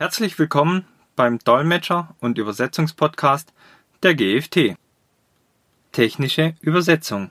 [0.00, 3.52] Herzlich willkommen beim Dolmetscher- und Übersetzungspodcast
[4.02, 4.74] der GFT.
[5.92, 7.28] Technische Übersetzung.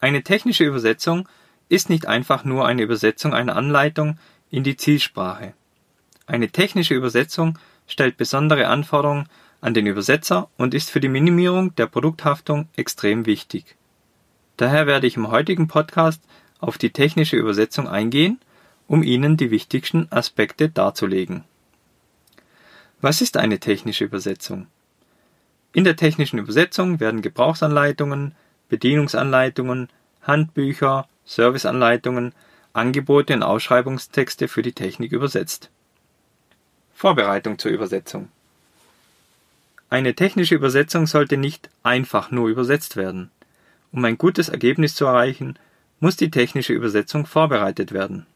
[0.00, 1.28] Eine technische Übersetzung
[1.68, 4.18] ist nicht einfach nur eine Übersetzung einer Anleitung
[4.50, 5.52] in die Zielsprache.
[6.26, 9.28] Eine technische Übersetzung stellt besondere Anforderungen
[9.60, 13.76] an den Übersetzer und ist für die Minimierung der Produkthaftung extrem wichtig.
[14.56, 16.22] Daher werde ich im heutigen Podcast
[16.58, 18.40] auf die technische Übersetzung eingehen
[18.86, 21.44] um Ihnen die wichtigsten Aspekte darzulegen.
[23.00, 24.66] Was ist eine technische Übersetzung?
[25.72, 28.34] In der technischen Übersetzung werden Gebrauchsanleitungen,
[28.68, 29.88] Bedienungsanleitungen,
[30.22, 32.32] Handbücher, Serviceanleitungen,
[32.72, 35.70] Angebote und Ausschreibungstexte für die Technik übersetzt.
[36.94, 38.28] Vorbereitung zur Übersetzung.
[39.90, 43.30] Eine technische Übersetzung sollte nicht einfach nur übersetzt werden.
[43.92, 45.58] Um ein gutes Ergebnis zu erreichen,
[46.00, 48.26] muss die technische Übersetzung vorbereitet werden.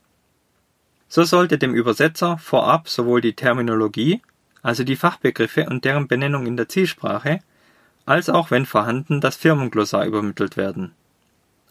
[1.08, 4.20] So sollte dem Übersetzer vorab sowohl die Terminologie,
[4.62, 7.40] also die Fachbegriffe und deren Benennung in der Zielsprache,
[8.04, 10.92] als auch wenn vorhanden das Firmenglossar übermittelt werden.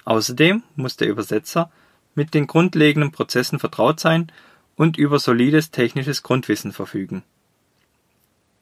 [0.06, 1.72] Außerdem muss der Übersetzer
[2.16, 4.32] mit den grundlegenden Prozessen vertraut sein
[4.76, 7.24] und über solides technisches Grundwissen verfügen.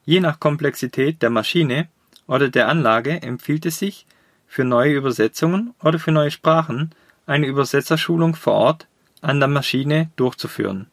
[0.05, 1.87] Je nach Komplexität der Maschine
[2.27, 4.05] oder der Anlage empfiehlt es sich,
[4.47, 6.93] für neue Übersetzungen oder für neue Sprachen
[7.25, 8.87] eine Übersetzerschulung vor Ort
[9.25, 10.87] an der Maschine durchzuführen,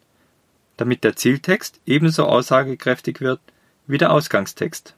[0.77, 3.39] damit der Zieltext ebenso aussagekräftig wird
[3.85, 4.95] wie der Ausgangstext.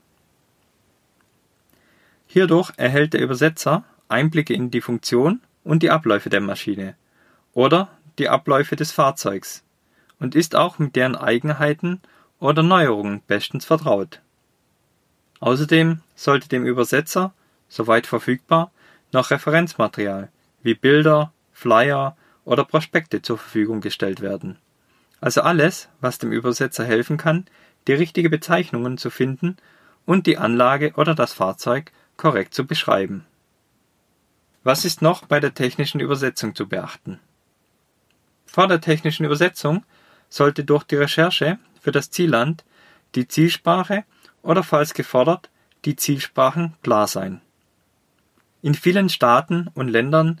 [2.26, 6.94] Hierdurch erhält der Übersetzer Einblicke in die Funktion und die Abläufe der Maschine
[7.52, 9.62] oder die Abläufe des Fahrzeugs
[10.18, 12.00] und ist auch mit deren Eigenheiten
[12.40, 14.20] oder Neuerungen bestens vertraut.
[15.40, 17.34] Außerdem sollte dem Übersetzer,
[17.68, 18.70] soweit verfügbar,
[19.12, 20.30] noch Referenzmaterial
[20.62, 24.56] wie Bilder, Flyer oder Prospekte zur Verfügung gestellt werden.
[25.20, 27.44] Also alles, was dem Übersetzer helfen kann,
[27.86, 29.56] die richtige Bezeichnungen zu finden
[30.06, 33.26] und die Anlage oder das Fahrzeug korrekt zu beschreiben.
[34.62, 37.20] Was ist noch bei der technischen Übersetzung zu beachten?
[38.46, 39.84] Vor der technischen Übersetzung
[40.28, 42.64] sollte durch die Recherche für das Zielland
[43.14, 44.04] die Zielsprache
[44.42, 45.50] oder falls gefordert
[45.84, 47.40] die Zielsprachen klar sein.
[48.62, 50.40] In vielen Staaten und Ländern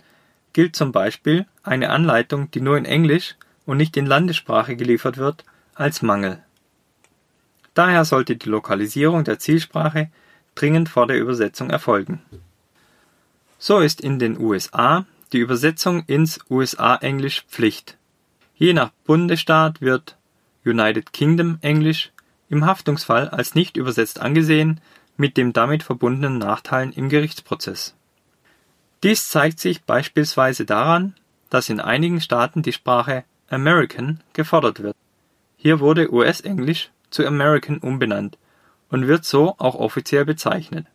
[0.56, 3.34] gilt zum Beispiel eine Anleitung, die nur in Englisch
[3.66, 5.44] und nicht in Landessprache geliefert wird,
[5.74, 6.42] als Mangel.
[7.74, 10.10] Daher sollte die Lokalisierung der Zielsprache
[10.54, 12.22] dringend vor der Übersetzung erfolgen.
[13.58, 17.98] So ist in den USA die Übersetzung ins USA-Englisch Pflicht.
[18.54, 20.16] Je nach Bundesstaat wird
[20.64, 22.12] United Kingdom Englisch
[22.48, 24.80] im Haftungsfall als nicht übersetzt angesehen,
[25.18, 27.94] mit dem damit verbundenen Nachteilen im Gerichtsprozess
[29.02, 31.14] dies zeigt sich beispielsweise daran,
[31.50, 34.96] dass in einigen Staaten die Sprache American gefordert wird.
[35.56, 38.38] Hier wurde US-Englisch zu American umbenannt
[38.90, 40.86] und wird so auch offiziell bezeichnet.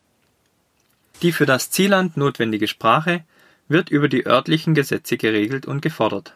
[1.22, 3.24] Die für das Zielland notwendige Sprache
[3.68, 6.34] wird über die örtlichen Gesetze geregelt und gefordert.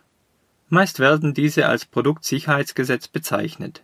[0.68, 3.82] Meist werden diese als Produktsicherheitsgesetz bezeichnet.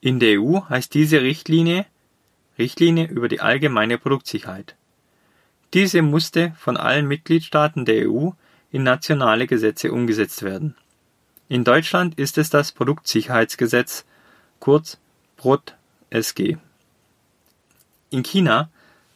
[0.00, 1.86] In der EU heißt diese Richtlinie
[2.58, 4.76] Richtlinie über die allgemeine Produktsicherheit
[5.74, 8.30] diese musste von allen Mitgliedstaaten der EU
[8.72, 10.76] in nationale Gesetze umgesetzt werden.
[11.48, 14.04] In Deutschland ist es das Produktsicherheitsgesetz,
[14.58, 14.98] kurz
[15.36, 16.56] PROT-SG.
[18.10, 18.70] In China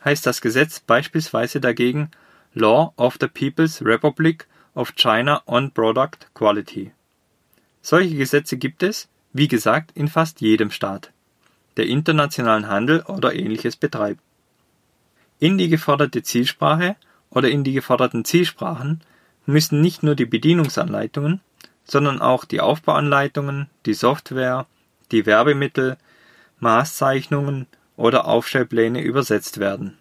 [0.04, 2.10] heißt das Gesetz beispielsweise dagegen
[2.54, 6.92] Law of the People's Republic of China on Product Quality.
[7.82, 11.12] Solche Gesetze gibt es, wie gesagt, in fast jedem Staat,
[11.76, 14.20] der internationalen Handel oder ähnliches betreibt
[15.44, 16.96] in die geforderte Zielsprache
[17.28, 19.02] oder in die geforderten Zielsprachen
[19.44, 21.42] müssen nicht nur die Bedienungsanleitungen,
[21.84, 24.64] sondern auch die Aufbauanleitungen, die Software,
[25.12, 25.98] die Werbemittel,
[26.60, 29.98] Maßzeichnungen oder Aufstellpläne übersetzt werden.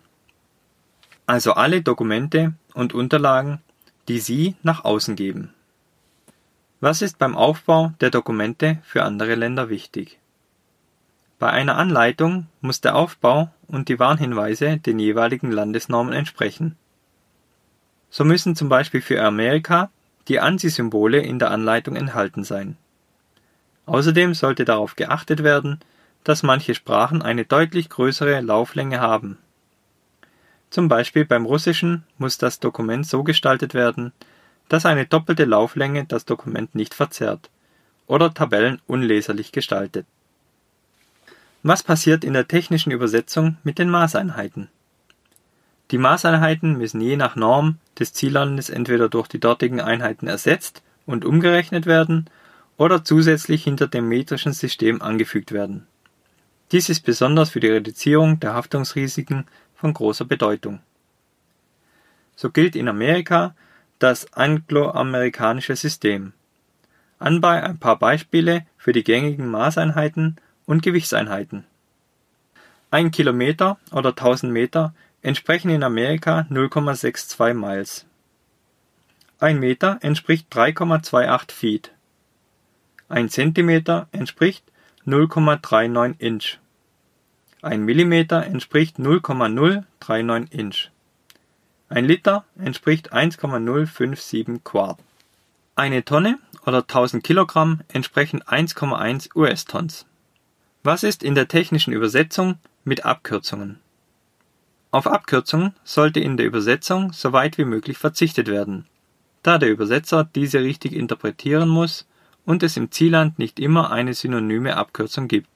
[1.26, 3.60] Also alle Dokumente und Unterlagen,
[4.08, 5.54] die Sie nach außen geben.
[6.80, 10.20] Was ist beim Aufbau der Dokumente für andere Länder wichtig?
[11.44, 16.78] Bei einer Anleitung muss der Aufbau und die Warnhinweise den jeweiligen Landesnormen entsprechen.
[18.10, 19.90] So müssen zum Beispiel für Amerika
[20.30, 22.78] die ANSI-Symbole in der Anleitung enthalten sein.
[23.88, 25.82] Außerdem sollte darauf geachtet werden,
[26.24, 29.38] dass manche Sprachen eine deutlich größere Lauflänge haben.
[30.70, 34.14] Zum Beispiel beim Russischen muss das Dokument so gestaltet werden,
[34.70, 37.50] dass eine doppelte Lauflänge das Dokument nicht verzerrt
[38.08, 40.06] oder Tabellen unleserlich gestaltet
[41.64, 44.70] was passiert in der technischen Übersetzung mit den Maßeinheiten?
[45.92, 51.26] Die Maßeinheiten müssen je nach Norm des Ziellandes entweder durch die dortigen Einheiten ersetzt und
[51.26, 52.30] umgerechnet werden
[52.78, 55.88] oder zusätzlich hinter dem metrischen System angefügt werden.
[56.72, 59.46] Dies ist besonders für die Reduzierung der Haftungsrisiken
[59.76, 60.80] von großer Bedeutung.
[62.36, 63.56] So gilt in Amerika
[64.00, 66.34] das angloamerikanische System.
[67.20, 71.66] Anbei ein paar Beispiele für die gängigen Maßeinheiten und Gewichtseinheiten.
[72.92, 78.06] Ein Kilometer oder 1000 Meter entsprechen in Amerika 0,62 Miles.
[79.40, 81.92] Ein Meter entspricht 3,28 Feet.
[83.10, 84.64] Ein Zentimeter entspricht
[85.06, 86.60] 0,39 Inch.
[87.62, 90.90] Ein Millimeter entspricht 0,039 Inch.
[91.90, 95.00] Ein Liter entspricht 1,057 Quart.
[95.76, 100.06] Eine Tonne oder 1000 Kilogramm entsprechen 1,1 US-Tons.
[100.86, 103.80] Was ist in der technischen Übersetzung mit Abkürzungen?
[104.92, 108.86] Auf Abkürzungen sollte in der Übersetzung so weit wie möglich verzichtet werden,
[109.44, 112.06] da der Übersetzer diese richtig interpretieren muss
[112.46, 115.48] und es im Zielland nicht immer eine synonyme Abkürzung gibt.